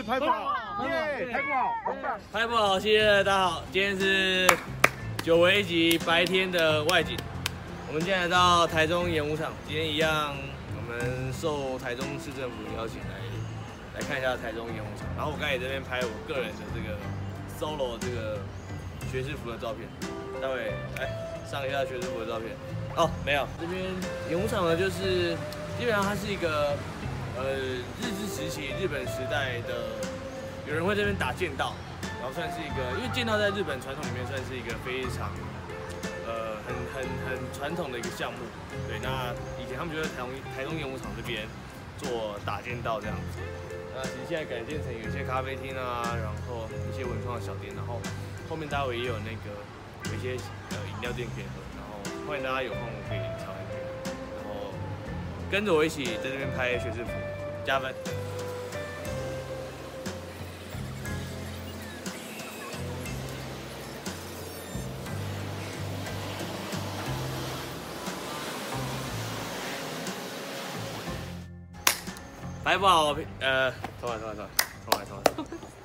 [0.00, 0.54] 是拍不好，
[0.88, 4.48] 耶，拍不好，拍不好，谢谢大家好，今天是
[5.22, 7.18] 久违一集白天的外景，
[7.86, 10.34] 我们今天来到台中演武场，今天一样，
[10.74, 13.20] 我们受台中市政府邀请来
[13.96, 16.96] 来看一下台中演武场，然后我刚才也这边拍我个人的这个
[17.60, 18.38] solo 这个
[19.12, 19.86] 学士服的照片，
[20.40, 21.12] 待会来
[21.44, 22.56] 上一下学士服的照片，
[22.96, 23.84] 哦，没有，这边
[24.30, 25.36] 演武场呢就是
[25.78, 26.74] 基本上它是一个。
[27.38, 28.39] 呃，日治时期、日
[28.90, 29.94] 本时代的
[30.66, 31.74] 有人会这边打剑道，
[32.18, 35.30] 然后算是一个，因为剑道在日本传统里面算是一个非常
[36.26, 38.38] 呃很很很传统的一个项目。
[38.90, 39.30] 对，那
[39.62, 41.46] 以前他们就在台中台中演武场这边
[41.96, 43.38] 做打剑道这样子。
[43.94, 48.00] 那其实现在改建成有一些咖啡厅啊，然后一些文创的小店，然后
[48.48, 49.54] 后面待会也有那个
[50.10, 50.34] 有一些
[50.70, 54.74] 呃饮料店可以喝，然后欢迎大家有空可以尝一尝，然后
[55.50, 57.10] 跟着我一起在这边拍学士服。
[57.62, 57.94] 加分。
[72.62, 74.48] 拍不好，呃，重来，重来，重来，
[74.90, 75.79] 重来，重来。